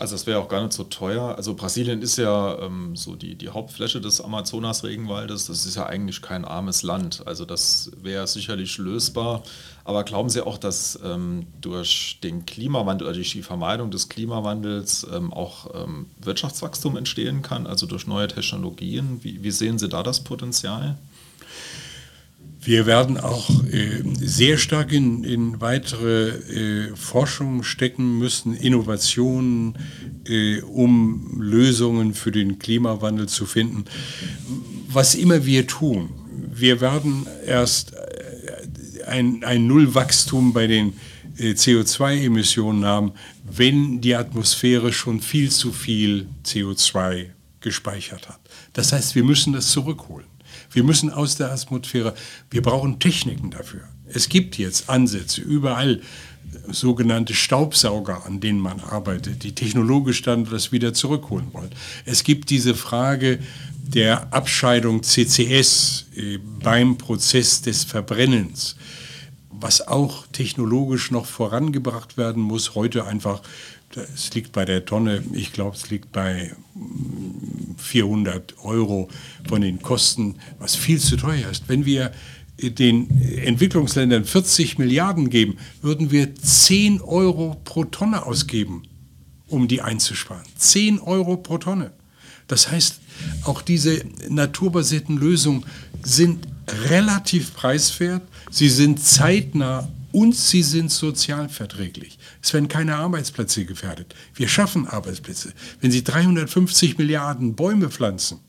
[0.00, 1.34] Also es wäre auch gar nicht so teuer.
[1.36, 5.48] Also Brasilien ist ja ähm, so die, die Hauptfläche des Amazonas-Regenwaldes.
[5.48, 7.22] Das ist ja eigentlich kein armes Land.
[7.26, 9.42] Also das wäre sicherlich lösbar.
[9.84, 15.06] Aber glauben Sie auch, dass ähm, durch den Klimawandel oder durch die Vermeidung des Klimawandels
[15.12, 19.20] ähm, auch ähm, Wirtschaftswachstum entstehen kann, also durch neue Technologien?
[19.22, 20.96] Wie, wie sehen Sie da das Potenzial?
[22.62, 29.78] Wir werden auch äh, sehr stark in, in weitere äh, Forschung stecken müssen, Innovationen,
[30.28, 33.86] äh, um Lösungen für den Klimawandel zu finden.
[34.88, 36.10] Was immer wir tun,
[36.52, 40.92] wir werden erst äh, ein, ein Nullwachstum bei den
[41.38, 43.12] äh, CO2-Emissionen haben,
[43.50, 48.40] wenn die Atmosphäre schon viel zu viel CO2 gespeichert hat.
[48.74, 50.29] Das heißt, wir müssen das zurückholen.
[50.70, 52.14] Wir müssen aus der Atmosphäre,
[52.50, 53.82] wir brauchen Techniken dafür.
[54.06, 56.00] Es gibt jetzt Ansätze überall,
[56.68, 61.70] sogenannte Staubsauger, an denen man arbeitet, die technologisch dann das wieder zurückholen wollen.
[62.04, 63.38] Es gibt diese Frage
[63.82, 68.76] der Abscheidung CCS äh, beim Prozess des Verbrennens,
[69.50, 73.42] was auch technologisch noch vorangebracht werden muss, heute einfach
[74.14, 76.54] es liegt bei der Tonne, ich glaube, es liegt bei
[77.76, 79.08] 400 Euro
[79.48, 81.68] von den Kosten, was viel zu teuer ist.
[81.68, 82.12] Wenn wir
[82.62, 88.82] den Entwicklungsländern 40 Milliarden geben, würden wir 10 Euro pro Tonne ausgeben,
[89.48, 90.44] um die einzusparen.
[90.56, 91.92] 10 Euro pro Tonne.
[92.46, 93.00] Das heißt,
[93.44, 95.64] auch diese naturbasierten Lösungen
[96.02, 96.46] sind
[96.88, 102.18] relativ preiswert, sie sind zeitnah und sie sind sozialverträglich.
[102.42, 104.14] Es werden keine Arbeitsplätze gefährdet.
[104.34, 105.52] Wir schaffen Arbeitsplätze.
[105.80, 108.40] Wenn Sie 350 Milliarden Bäume pflanzen,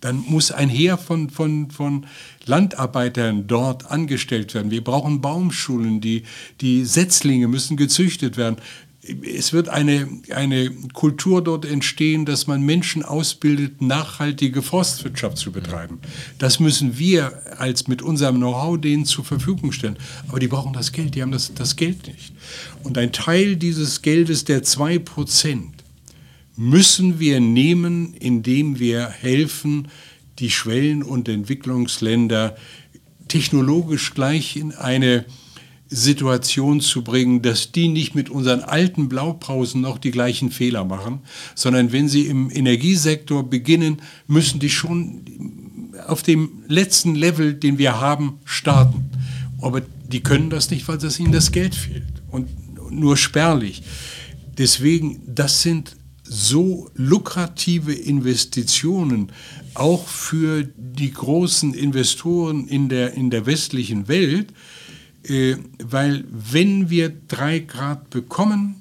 [0.00, 2.06] dann muss ein Heer von, von, von
[2.44, 4.70] Landarbeitern dort angestellt werden.
[4.70, 6.24] Wir brauchen Baumschulen, die,
[6.60, 8.56] die Setzlinge müssen gezüchtet werden
[9.22, 16.00] es wird eine, eine Kultur dort entstehen, dass man Menschen ausbildet, nachhaltige Forstwirtschaft zu betreiben.
[16.38, 19.96] Das müssen wir als mit unserem Know-how denen zur Verfügung stellen.
[20.28, 22.32] Aber die brauchen das Geld, die haben das, das Geld nicht.
[22.82, 25.62] Und ein Teil dieses Geldes, der 2%,
[26.56, 29.88] müssen wir nehmen, indem wir helfen,
[30.38, 32.56] die Schwellen- und Entwicklungsländer
[33.28, 35.24] technologisch gleich in eine
[35.88, 41.20] Situation zu bringen, dass die nicht mit unseren alten Blaupausen noch die gleichen Fehler machen,
[41.54, 45.22] sondern wenn sie im Energiesektor beginnen, müssen die schon
[46.06, 49.10] auf dem letzten Level, den wir haben, starten.
[49.60, 52.48] Aber die können das nicht, weil das ihnen das Geld fehlt und
[52.90, 53.82] nur spärlich.
[54.58, 59.30] Deswegen, das sind so lukrative Investitionen,
[59.74, 64.52] auch für die großen Investoren in der, in der westlichen Welt,
[65.28, 68.76] äh, weil wenn wir drei Grad bekommen,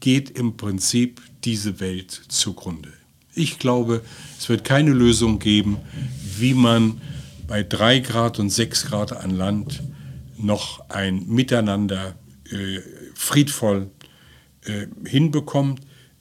[0.00, 2.92] geht im Prinzip diese Welt zugrunde.
[3.34, 4.02] Ich glaube,
[4.38, 5.78] es wird keine Lösung geben,
[6.38, 7.00] wie man
[7.46, 9.82] bei drei Grad und sechs Grad an Land
[10.38, 12.14] noch ein Miteinander
[12.50, 12.80] äh,
[13.14, 13.90] friedvoll
[14.64, 15.80] äh, hinbekommt.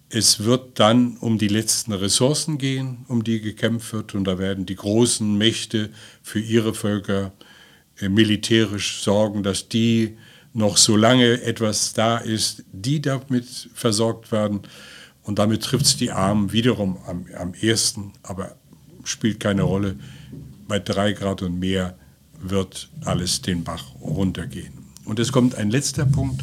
[0.09, 4.65] Es wird dann um die letzten Ressourcen gehen, um die gekämpft wird, und da werden
[4.65, 5.89] die großen Mächte
[6.21, 7.33] für ihre Völker
[8.01, 10.17] militärisch sorgen, dass die
[10.53, 14.61] noch solange etwas da ist, die damit versorgt werden.
[15.23, 18.55] Und damit trifft es die Armen wiederum am, am ersten, aber
[19.03, 19.97] spielt keine Rolle.
[20.67, 21.97] Bei drei Grad und mehr
[22.39, 24.73] wird alles den Bach runtergehen.
[25.03, 26.41] Und es kommt ein letzter Punkt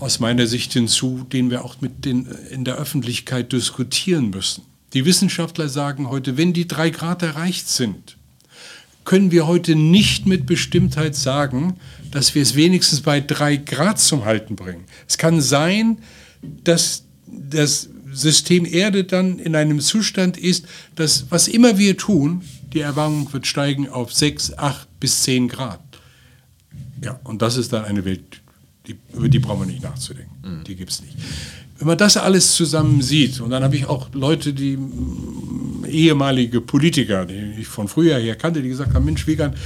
[0.00, 4.64] aus meiner Sicht hinzu, den wir auch mit den, in der Öffentlichkeit diskutieren müssen.
[4.92, 8.15] Die Wissenschaftler sagen heute, wenn die drei Grad erreicht sind,
[9.06, 11.78] können wir heute nicht mit Bestimmtheit sagen,
[12.10, 14.84] dass wir es wenigstens bei drei Grad zum Halten bringen.
[15.08, 15.98] Es kann sein,
[16.42, 22.42] dass das System Erde dann in einem Zustand ist, dass was immer wir tun,
[22.72, 25.80] die Erwärmung wird steigen auf 6, 8 bis 10 Grad.
[27.02, 28.42] Ja, und das ist dann eine Welt,
[28.86, 30.34] die, über die brauchen wir nicht nachzudenken.
[30.42, 30.64] Mhm.
[30.64, 31.16] Die gibt es nicht.
[31.78, 34.78] Wenn man das alles zusammen sieht, und dann habe ich auch Leute, die
[35.86, 39.56] ehemalige Politiker, die ich von früher her kannte, die gesagt haben, Mensch, Wiegand,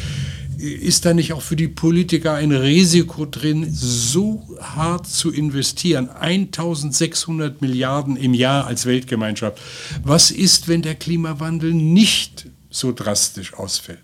[0.59, 6.11] ist da nicht auch für die Politiker ein Risiko drin, so hart zu investieren?
[6.11, 9.59] 1600 Milliarden im Jahr als Weltgemeinschaft.
[10.05, 14.01] Was ist, wenn der Klimawandel nicht so drastisch ausfällt?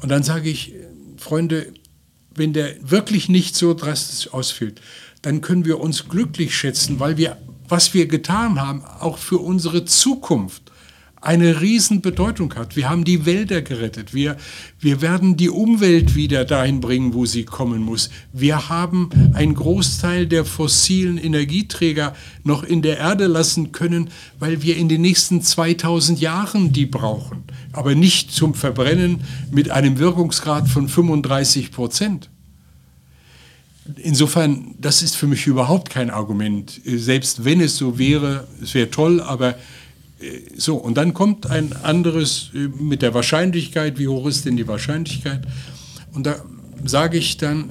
[0.00, 0.72] Und dann sage ich,
[1.18, 1.72] Freunde,
[2.34, 4.80] wenn der wirklich nicht so drastisch ausfällt,
[5.22, 7.36] dann können wir uns glücklich schätzen, weil wir,
[7.68, 10.72] was wir getan haben, auch für unsere Zukunft
[11.22, 12.74] eine Riesenbedeutung hat.
[12.74, 14.12] Wir haben die Wälder gerettet.
[14.12, 14.36] Wir,
[14.80, 18.10] wir werden die Umwelt wieder dahin bringen, wo sie kommen muss.
[18.32, 24.76] Wir haben einen Großteil der fossilen Energieträger noch in der Erde lassen können, weil wir
[24.76, 27.44] in den nächsten 2000 Jahren die brauchen.
[27.70, 29.20] Aber nicht zum Verbrennen
[29.52, 32.31] mit einem Wirkungsgrad von 35 Prozent.
[33.96, 36.80] Insofern, das ist für mich überhaupt kein Argument.
[36.84, 39.56] Selbst wenn es so wäre, es wäre toll, aber
[40.56, 44.68] so, und dann kommt ein anderes äh, mit der Wahrscheinlichkeit, wie hoch ist denn die
[44.68, 45.42] Wahrscheinlichkeit?
[46.12, 46.36] Und da
[46.84, 47.70] sage ich dann,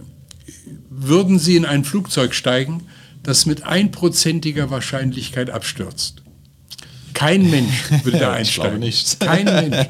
[0.89, 2.84] würden Sie in ein Flugzeug steigen,
[3.24, 6.21] das mit einprozentiger Wahrscheinlichkeit abstürzt?
[7.13, 8.80] Kein Mensch würde da einsteigen.
[8.80, 9.19] nicht.
[9.19, 9.88] Kein Mensch.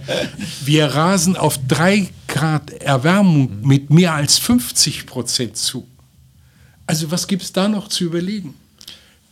[0.65, 5.87] Wir rasen auf drei Grad Erwärmung mit mehr als 50 Prozent zu.
[6.91, 8.53] Also was gibt es da noch zu überlegen?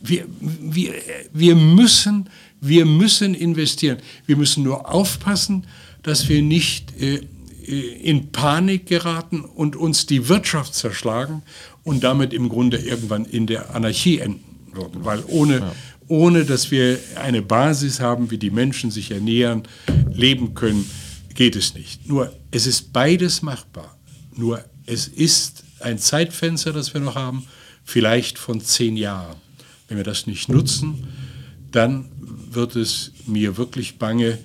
[0.00, 0.94] Wir, wir,
[1.32, 2.28] wir müssen
[2.60, 3.98] wir müssen investieren.
[4.26, 5.66] Wir müssen nur aufpassen,
[6.02, 7.20] dass wir nicht äh,
[7.66, 11.42] äh, in Panik geraten und uns die Wirtschaft zerschlagen
[11.84, 15.04] und damit im Grunde irgendwann in der Anarchie enden würden.
[15.04, 15.72] Weil ohne, ja.
[16.08, 19.62] ohne dass wir eine Basis haben, wie die Menschen sich ernähren,
[20.12, 20.88] leben können,
[21.34, 22.06] geht es nicht.
[22.06, 23.96] Nur es ist beides machbar.
[24.36, 27.46] Nur es ist ein Zeitfenster, das wir noch haben,
[27.84, 29.36] vielleicht von zehn Jahren.
[29.88, 31.08] Wenn wir das nicht nutzen,
[31.72, 32.10] dann
[32.50, 34.38] wird es mir wirklich bange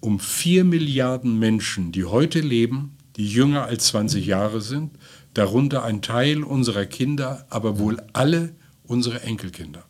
[0.00, 4.92] um vier Milliarden Menschen, die heute leben, die jünger als 20 Jahre sind,
[5.34, 9.84] darunter ein Teil unserer Kinder, aber wohl alle unsere Enkelkinder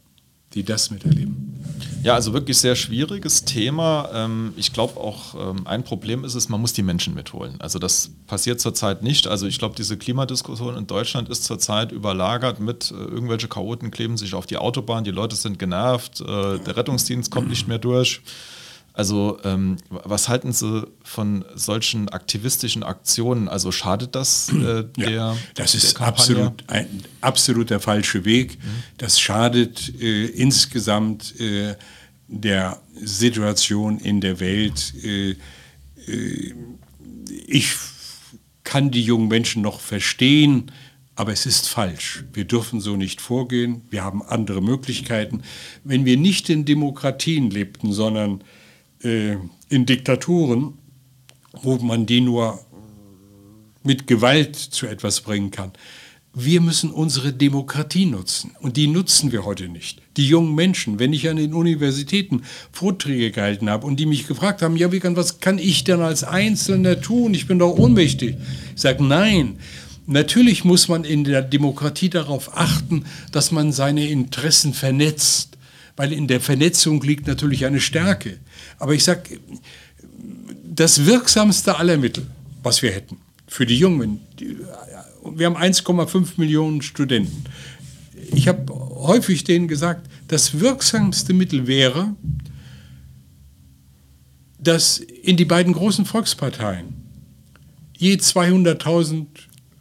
[0.54, 1.49] die das miterleben.
[2.02, 4.08] Ja, also wirklich sehr schwieriges Thema.
[4.12, 7.56] Ähm, ich glaube auch, ähm, ein Problem ist es, man muss die Menschen mitholen.
[7.60, 9.26] Also das passiert zurzeit nicht.
[9.26, 14.16] Also ich glaube, diese Klimadiskussion in Deutschland ist zurzeit überlagert mit äh, irgendwelche Chaoten kleben
[14.16, 18.22] sich auf die Autobahn, die Leute sind genervt, äh, der Rettungsdienst kommt nicht mehr durch.
[18.92, 23.48] Also ähm, was halten Sie von solchen aktivistischen Aktionen?
[23.48, 26.86] Also schadet das äh, der ja, Das ist der absolut ein
[27.20, 28.58] absolut der falsche Weg.
[28.58, 28.82] Mhm.
[28.98, 31.76] Das schadet äh, insgesamt äh,
[32.28, 34.92] der Situation in der Welt.
[35.02, 35.30] Äh,
[36.06, 36.54] äh,
[37.46, 37.74] ich
[38.64, 40.70] kann die jungen Menschen noch verstehen,
[41.16, 42.24] aber es ist falsch.
[42.32, 43.82] Wir dürfen so nicht vorgehen.
[43.90, 45.42] Wir haben andere Möglichkeiten.
[45.84, 48.42] Wenn wir nicht in Demokratien lebten, sondern
[49.02, 49.36] äh,
[49.68, 50.74] in Diktaturen,
[51.62, 52.58] wo man die nur
[53.82, 55.72] mit Gewalt zu etwas bringen kann.
[56.32, 60.00] Wir müssen unsere Demokratie nutzen und die nutzen wir heute nicht.
[60.16, 64.62] Die jungen Menschen, wenn ich an den Universitäten Vorträge gehalten habe und die mich gefragt
[64.62, 67.34] haben, ja, wie kann, was kann ich denn als Einzelner tun?
[67.34, 68.36] Ich bin doch ohnmächtig.
[68.76, 69.58] Ich sage, nein,
[70.06, 75.58] natürlich muss man in der Demokratie darauf achten, dass man seine Interessen vernetzt,
[75.96, 78.38] weil in der Vernetzung liegt natürlich eine Stärke.
[78.78, 79.40] Aber ich sage,
[80.64, 82.26] das wirksamste aller Mittel,
[82.62, 84.20] was wir hätten für die Jungen,
[85.24, 87.44] wir haben 1,5 Millionen Studenten.
[88.32, 92.14] Ich habe häufig denen gesagt, das wirksamste Mittel wäre,
[94.58, 96.94] dass in die beiden großen Volksparteien
[97.96, 99.26] je 200.000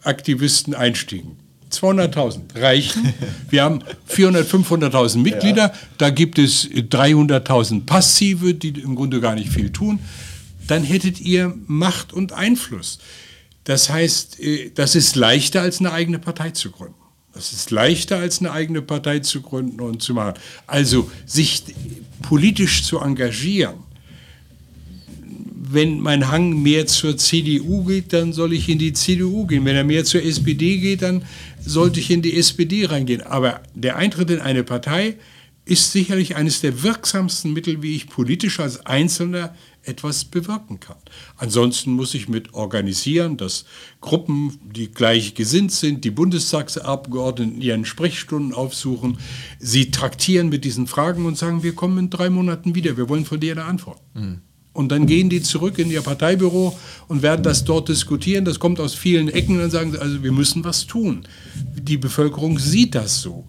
[0.04, 1.38] Aktivisten einstiegen.
[1.72, 3.14] 200.000 reichen.
[3.50, 5.68] Wir haben 400.000, 500.000 Mitglieder.
[5.68, 5.74] Ja.
[5.98, 10.00] Da gibt es 300.000 Passive, die im Grunde gar nicht viel tun.
[10.68, 13.00] Dann hättet ihr Macht und Einfluss.
[13.64, 16.96] Das heißt, äh, das ist leichter als eine eigene Partei zu gründen.
[17.34, 20.34] Das ist leichter als eine eigene Partei zu gründen und zu machen.
[20.68, 21.64] Also sich
[22.22, 23.76] politisch zu engagieren.
[25.72, 29.66] Wenn mein Hang mehr zur CDU geht, dann soll ich in die CDU gehen.
[29.66, 31.24] Wenn er mehr zur SPD geht, dann
[31.64, 33.22] sollte ich in die SPD reingehen.
[33.22, 35.18] Aber der Eintritt in eine Partei
[35.66, 40.98] ist sicherlich eines der wirksamsten Mittel, wie ich politisch als Einzelner etwas bewirken kann.
[41.38, 43.66] Ansonsten muss ich mit organisieren, dass
[44.02, 49.20] Gruppen, die gleich gesinnt sind, die Bundestagsabgeordneten ihren Sprechstunden aufsuchen,
[49.60, 53.26] sie traktieren mit diesen Fragen und sagen, wir kommen in drei Monaten wieder, wir wollen
[53.26, 54.02] von dir eine Antwort.
[54.16, 54.42] Mhm.
[54.80, 56.74] Und dann gehen die zurück in ihr Parteibüro
[57.10, 58.46] und werden das dort diskutieren.
[58.46, 61.28] Das kommt aus vielen Ecken und dann sagen sie, also wir müssen was tun.
[61.76, 63.46] Die Bevölkerung sieht das so.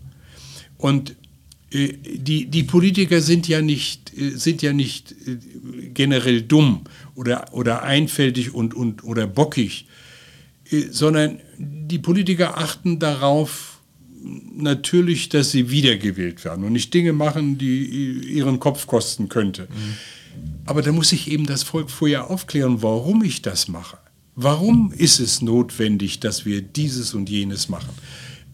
[0.76, 1.14] Und
[1.70, 5.37] äh, die, die Politiker sind ja nicht, äh, sind ja nicht äh,
[5.95, 6.81] generell dumm
[7.14, 9.87] oder, oder einfältig und, und, oder bockig,
[10.91, 13.78] sondern die Politiker achten darauf
[14.57, 17.85] natürlich, dass sie wiedergewählt werden und nicht Dinge machen, die
[18.35, 19.68] ihren Kopf kosten könnte.
[19.70, 19.95] Mhm.
[20.66, 23.99] Aber da muss ich eben das Volk vorher aufklären, warum ich das mache.
[24.36, 27.91] Warum ist es notwendig, dass wir dieses und jenes machen?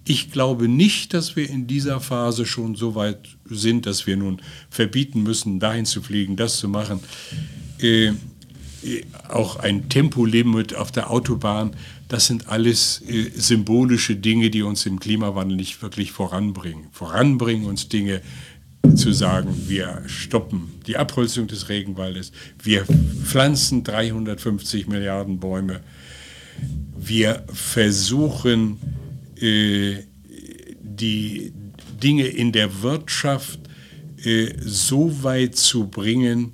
[0.09, 4.41] Ich glaube nicht, dass wir in dieser Phase schon so weit sind, dass wir nun
[4.71, 7.01] verbieten müssen, dahin zu fliegen, das zu machen.
[7.79, 8.13] Äh,
[9.29, 11.73] auch ein Tempolimit auf der Autobahn,
[12.09, 16.87] das sind alles äh, symbolische Dinge, die uns im Klimawandel nicht wirklich voranbringen.
[16.93, 18.23] Voranbringen uns Dinge
[18.95, 22.33] zu sagen, wir stoppen die Abholzung des Regenwaldes,
[22.63, 22.85] wir
[23.25, 25.81] pflanzen 350 Milliarden Bäume,
[26.97, 28.79] wir versuchen,
[29.41, 29.97] äh,
[30.81, 31.53] die
[32.03, 33.61] Dinge in der Wirtschaft
[34.25, 36.53] äh, so weit zu bringen,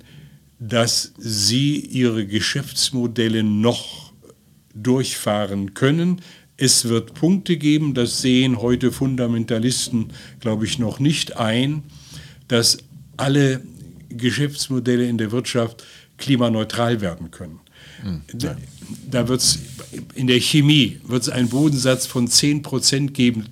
[0.59, 4.13] dass sie ihre Geschäftsmodelle noch
[4.73, 6.21] durchfahren können.
[6.55, 11.83] Es wird Punkte geben, das sehen heute Fundamentalisten, glaube ich, noch nicht ein,
[12.47, 12.77] dass
[13.17, 13.61] alle
[14.09, 15.83] Geschäftsmodelle in der Wirtschaft
[16.17, 17.59] klimaneutral werden können.
[18.01, 18.55] Hm, da,
[19.09, 19.59] da wird es
[20.13, 23.45] in der Chemie wird es einen Bodensatz von 10% geben,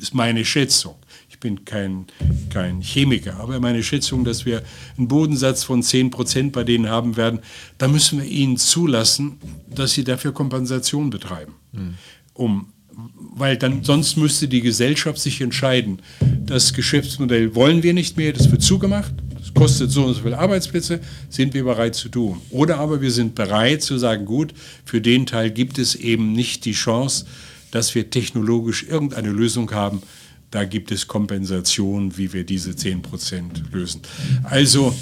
[0.00, 0.94] ist meine Schätzung.
[1.28, 2.06] Ich bin kein,
[2.50, 4.62] kein Chemiker, aber meine Schätzung, dass wir
[4.96, 7.40] einen Bodensatz von 10% bei denen haben werden,
[7.78, 9.38] da müssen wir ihnen zulassen,
[9.72, 11.54] dass sie dafür Kompensation betreiben.
[11.72, 11.94] Mhm.
[12.34, 12.72] Um,
[13.16, 16.00] weil dann sonst müsste die Gesellschaft sich entscheiden,
[16.44, 20.38] das Geschäftsmodell wollen wir nicht mehr, das wird zugemacht, das kostet so und so viele
[20.38, 22.40] Arbeitsplätze, sind wir bereit zu tun.
[22.50, 24.52] Oder aber wir sind bereit zu sagen, gut,
[24.84, 27.26] für den Teil gibt es eben nicht die Chance,
[27.70, 30.02] dass wir technologisch irgendeine Lösung haben.
[30.50, 34.00] Da gibt es Kompensation, wie wir diese 10 Prozent lösen.
[34.42, 34.96] Also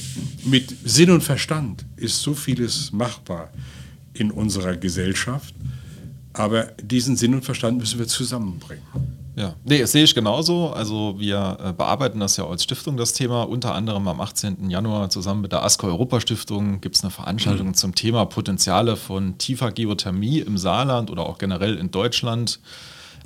[0.44, 3.50] mit Sinn und Verstand ist so vieles machbar
[4.12, 5.54] in unserer Gesellschaft.
[6.36, 8.82] Aber diesen Sinn und Verstand müssen wir zusammenbringen.
[9.36, 10.70] Ja, nee, das sehe ich genauso.
[10.70, 13.42] Also wir äh, bearbeiten das ja als Stiftung, das Thema.
[13.42, 14.70] Unter anderem am 18.
[14.70, 17.74] Januar zusammen mit der ASCO Europa Stiftung gibt es eine Veranstaltung mhm.
[17.74, 22.60] zum Thema Potenziale von tiefer Geothermie im Saarland oder auch generell in Deutschland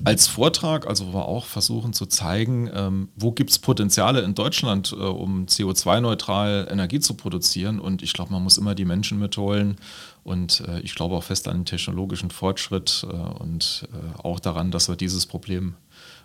[0.05, 4.34] als Vortrag, also wo wir auch versuchen zu zeigen, ähm, wo gibt es Potenziale in
[4.34, 7.80] Deutschland, äh, um CO2-neutral Energie zu produzieren.
[7.80, 9.76] Und ich glaube, man muss immer die Menschen mitholen.
[10.22, 14.70] Und äh, ich glaube auch fest an den technologischen Fortschritt äh, und äh, auch daran,
[14.70, 15.74] dass wir dieses Problem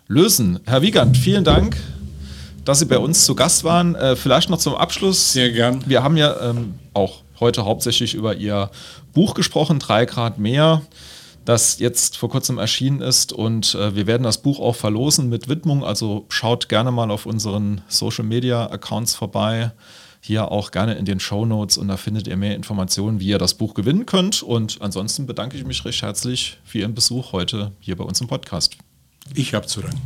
[0.08, 0.60] lösen.
[0.66, 1.76] Herr Wiegand, vielen Dank,
[2.64, 3.94] dass Sie bei uns zu Gast waren.
[3.94, 5.32] Äh, vielleicht noch zum Abschluss.
[5.32, 5.82] Sehr gern.
[5.86, 8.70] Wir haben ja ähm, auch heute hauptsächlich über Ihr
[9.12, 10.82] Buch gesprochen, Drei Grad mehr,
[11.46, 13.32] das jetzt vor kurzem erschienen ist.
[13.32, 15.84] Und äh, wir werden das Buch auch verlosen mit Widmung.
[15.84, 19.72] Also schaut gerne mal auf unseren Social-Media-Accounts vorbei.
[20.20, 23.38] Hier auch gerne in den Show Notes und da findet ihr mehr Informationen, wie ihr
[23.38, 24.42] das Buch gewinnen könnt.
[24.42, 28.26] Und ansonsten bedanke ich mich recht herzlich für Ihren Besuch heute hier bei uns im
[28.26, 28.76] Podcast.
[29.34, 30.00] Ich habe zu danken.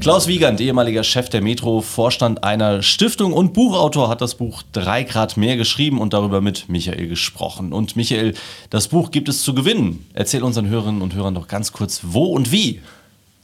[0.00, 5.04] Klaus Wiegand, ehemaliger Chef der Metro, Vorstand einer Stiftung und Buchautor, hat das Buch Drei
[5.04, 7.72] Grad mehr geschrieben und darüber mit Michael gesprochen.
[7.72, 8.34] Und Michael,
[8.68, 10.04] das Buch gibt es zu gewinnen.
[10.12, 12.80] Erzähl unseren Hörerinnen und Hörern doch ganz kurz, wo und wie.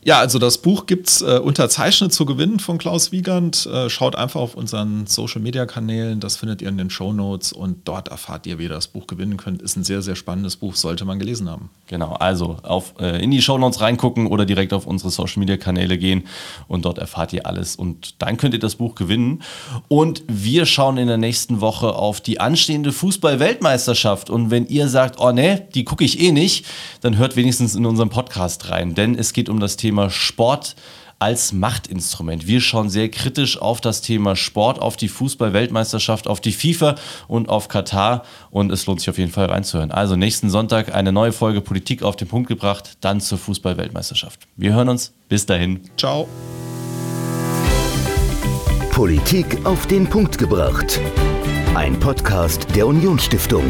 [0.05, 3.67] Ja, also das Buch gibt es äh, unterzeichnet zu gewinnen von Klaus Wiegand.
[3.67, 8.09] Äh, schaut einfach auf unseren Social-Media-Kanälen, das findet ihr in den Show Notes und dort
[8.09, 9.63] erfahrt ihr, wie ihr das Buch gewinnen könnt.
[9.63, 11.71] Ist ein sehr, sehr spannendes Buch, sollte man gelesen haben.
[11.87, 16.25] Genau, also auf, äh, in die Show Notes reingucken oder direkt auf unsere Social-Media-Kanäle gehen
[16.67, 19.45] und dort erfahrt ihr alles und dann könnt ihr das Buch gewinnen.
[19.87, 25.21] Und wir schauen in der nächsten Woche auf die anstehende Fußball-Weltmeisterschaft und wenn ihr sagt,
[25.21, 26.67] oh ne, die gucke ich eh nicht,
[27.03, 30.75] dann hört wenigstens in unserem Podcast rein, denn es geht um das Thema Thema Sport
[31.19, 32.47] als Machtinstrument.
[32.47, 36.95] Wir schauen sehr kritisch auf das Thema Sport, auf die Fußball-Weltmeisterschaft, auf die FIFA
[37.29, 38.25] und auf Katar.
[38.51, 39.93] Und es lohnt sich auf jeden Fall reinzuhören.
[39.93, 44.41] Also nächsten Sonntag eine neue Folge Politik auf den Punkt gebracht, dann zur Fußball-Weltmeisterschaft.
[44.57, 45.13] Wir hören uns.
[45.29, 45.81] Bis dahin.
[45.99, 46.27] Ciao.
[48.93, 51.01] Politik auf den Punkt gebracht.
[51.75, 53.65] Ein Podcast der Unionsstiftung.